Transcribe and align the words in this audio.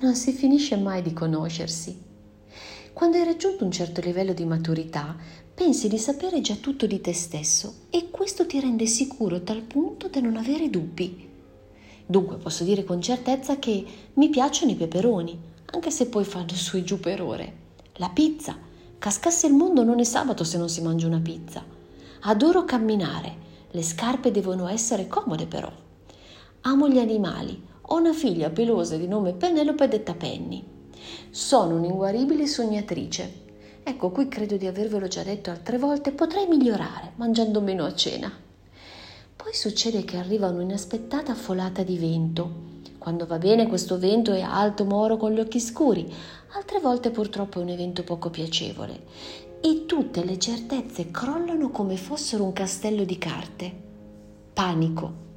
non 0.00 0.14
si 0.14 0.32
finisce 0.32 0.76
mai 0.76 1.02
di 1.02 1.12
conoscersi. 1.12 2.06
Quando 2.92 3.16
hai 3.16 3.24
raggiunto 3.24 3.64
un 3.64 3.72
certo 3.72 4.00
livello 4.00 4.32
di 4.32 4.44
maturità, 4.44 5.16
pensi 5.54 5.88
di 5.88 5.98
sapere 5.98 6.40
già 6.40 6.54
tutto 6.54 6.86
di 6.86 7.00
te 7.00 7.12
stesso 7.12 7.86
e 7.90 8.10
questo 8.10 8.46
ti 8.46 8.60
rende 8.60 8.86
sicuro 8.86 9.36
a 9.36 9.40
tal 9.40 9.62
punto 9.62 10.08
da 10.08 10.20
non 10.20 10.36
avere 10.36 10.70
dubbi. 10.70 11.28
Dunque 12.06 12.36
posso 12.36 12.64
dire 12.64 12.84
con 12.84 13.02
certezza 13.02 13.58
che 13.58 13.84
mi 14.14 14.28
piacciono 14.28 14.70
i 14.70 14.76
peperoni, 14.76 15.38
anche 15.66 15.90
se 15.90 16.06
poi 16.06 16.24
fanno 16.24 16.54
su 16.54 16.76
e 16.76 16.84
giù 16.84 17.00
per 17.00 17.20
ore. 17.20 17.66
La 17.94 18.08
pizza. 18.08 18.56
Cascasse 18.98 19.46
il 19.46 19.54
mondo 19.54 19.82
non 19.84 20.00
è 20.00 20.04
sabato 20.04 20.44
se 20.44 20.58
non 20.58 20.68
si 20.68 20.80
mangia 20.80 21.06
una 21.06 21.20
pizza. 21.20 21.64
Adoro 22.20 22.64
camminare. 22.64 23.46
Le 23.70 23.82
scarpe 23.82 24.30
devono 24.30 24.68
essere 24.68 25.08
comode 25.08 25.46
però. 25.46 25.70
Amo 26.62 26.88
gli 26.88 26.98
animali. 26.98 27.67
Ho 27.90 27.96
una 27.96 28.12
figlia 28.12 28.50
pelosa 28.50 28.96
di 28.96 29.06
nome 29.06 29.34
Penelope 29.34 29.88
detta 29.88 30.14
Penny. 30.14 30.64
Sono 31.30 31.76
un'inguaribile 31.76 32.46
sognatrice 32.46 33.46
Ecco, 33.88 34.10
qui 34.10 34.28
credo 34.28 34.58
di 34.58 34.66
avervelo 34.66 35.08
già 35.08 35.22
detto 35.22 35.48
altre 35.48 35.78
volte, 35.78 36.12
potrei 36.12 36.46
migliorare 36.46 37.12
mangiando 37.16 37.62
meno 37.62 37.86
a 37.86 37.94
cena. 37.94 38.30
Poi 39.34 39.54
succede 39.54 40.04
che 40.04 40.18
arriva 40.18 40.48
un'inaspettata 40.48 41.34
folata 41.34 41.82
di 41.82 41.96
vento. 41.96 42.66
Quando 42.98 43.24
va 43.24 43.38
bene 43.38 43.66
questo 43.66 43.98
vento 43.98 44.34
è 44.34 44.42
alto 44.42 44.84
moro 44.84 45.16
con 45.16 45.32
gli 45.32 45.40
occhi 45.40 45.58
scuri, 45.58 46.06
altre 46.52 46.80
volte 46.80 47.10
purtroppo 47.10 47.60
è 47.60 47.62
un 47.62 47.70
evento 47.70 48.04
poco 48.04 48.28
piacevole 48.28 49.04
e 49.62 49.86
tutte 49.86 50.22
le 50.22 50.38
certezze 50.38 51.10
crollano 51.10 51.70
come 51.70 51.96
fossero 51.96 52.44
un 52.44 52.52
castello 52.52 53.04
di 53.04 53.16
carte. 53.16 53.72
Panico. 54.52 55.27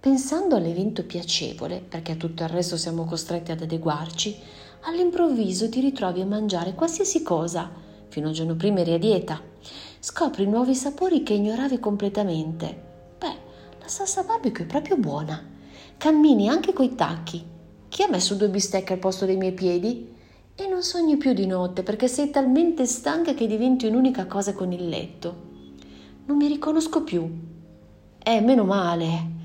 Pensando 0.00 0.56
all'evento 0.56 1.04
piacevole, 1.04 1.84
perché 1.86 2.12
a 2.12 2.16
tutto 2.16 2.42
il 2.42 2.48
resto 2.48 2.78
siamo 2.78 3.04
costretti 3.04 3.50
ad 3.50 3.60
adeguarci, 3.60 4.34
all'improvviso 4.84 5.68
ti 5.68 5.80
ritrovi 5.80 6.22
a 6.22 6.26
mangiare 6.26 6.72
qualsiasi 6.74 7.22
cosa, 7.22 7.70
fino 8.08 8.28
al 8.28 8.32
giorno 8.32 8.56
prima 8.56 8.80
eri 8.80 8.94
a 8.94 8.98
dieta. 8.98 9.38
Scopri 9.98 10.46
nuovi 10.46 10.74
sapori 10.74 11.22
che 11.22 11.34
ignoravi 11.34 11.78
completamente. 11.78 12.82
Beh, 13.18 13.36
la 13.78 13.88
salsa 13.88 14.22
barbecue 14.22 14.64
è 14.64 14.66
proprio 14.66 14.96
buona. 14.96 15.38
Cammini 15.98 16.48
anche 16.48 16.72
coi 16.72 16.94
tacchi. 16.94 17.44
Chi 17.86 18.02
ha 18.02 18.08
messo 18.08 18.36
due 18.36 18.48
bistecche 18.48 18.94
al 18.94 18.98
posto 19.00 19.26
dei 19.26 19.36
miei 19.36 19.52
piedi? 19.52 20.14
E 20.54 20.66
non 20.66 20.82
sogni 20.82 21.18
più 21.18 21.34
di 21.34 21.44
notte 21.44 21.82
perché 21.82 22.08
sei 22.08 22.30
talmente 22.30 22.86
stanca 22.86 23.34
che 23.34 23.46
diventi 23.46 23.84
un'unica 23.84 24.24
cosa 24.24 24.54
con 24.54 24.72
il 24.72 24.88
letto. 24.88 25.48
Non 26.24 26.38
mi 26.38 26.46
riconosco 26.46 27.02
più. 27.02 27.30
Eh, 28.22 28.40
meno 28.40 28.64
male. 28.64 29.39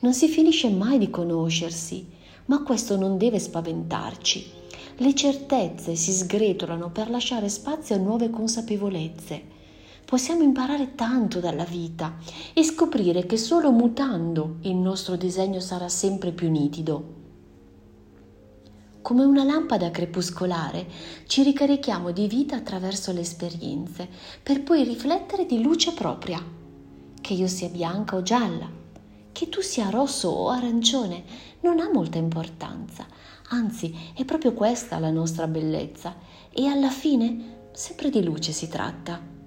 Non 0.00 0.14
si 0.14 0.28
finisce 0.28 0.70
mai 0.70 0.98
di 0.98 1.10
conoscersi, 1.10 2.06
ma 2.46 2.62
questo 2.62 2.96
non 2.96 3.18
deve 3.18 3.40
spaventarci. 3.40 4.52
Le 4.98 5.14
certezze 5.14 5.96
si 5.96 6.12
sgretolano 6.12 6.90
per 6.90 7.10
lasciare 7.10 7.48
spazio 7.48 7.96
a 7.96 7.98
nuove 7.98 8.30
consapevolezze. 8.30 9.56
Possiamo 10.04 10.42
imparare 10.42 10.94
tanto 10.94 11.40
dalla 11.40 11.64
vita 11.64 12.16
e 12.54 12.62
scoprire 12.62 13.26
che 13.26 13.36
solo 13.36 13.72
mutando 13.72 14.56
il 14.62 14.76
nostro 14.76 15.16
disegno 15.16 15.60
sarà 15.60 15.88
sempre 15.88 16.32
più 16.32 16.48
nitido. 16.48 17.16
Come 19.02 19.24
una 19.24 19.44
lampada 19.44 19.90
crepuscolare 19.90 20.86
ci 21.26 21.42
ricarichiamo 21.42 22.12
di 22.12 22.26
vita 22.28 22.56
attraverso 22.56 23.12
le 23.12 23.20
esperienze 23.20 24.08
per 24.42 24.62
poi 24.62 24.84
riflettere 24.84 25.44
di 25.44 25.60
luce 25.60 25.92
propria. 25.92 26.40
Che 27.20 27.32
io 27.34 27.48
sia 27.48 27.68
bianca 27.68 28.16
o 28.16 28.22
gialla, 28.22 28.77
che 29.38 29.48
tu 29.48 29.60
sia 29.60 29.88
rosso 29.88 30.30
o 30.30 30.48
arancione, 30.48 31.22
non 31.60 31.78
ha 31.78 31.88
molta 31.92 32.18
importanza. 32.18 33.06
Anzi, 33.50 33.94
è 34.12 34.24
proprio 34.24 34.52
questa 34.52 34.98
la 34.98 35.12
nostra 35.12 35.46
bellezza 35.46 36.16
e 36.50 36.66
alla 36.66 36.90
fine 36.90 37.68
sempre 37.70 38.10
di 38.10 38.24
luce 38.24 38.50
si 38.50 38.66
tratta. 38.66 39.37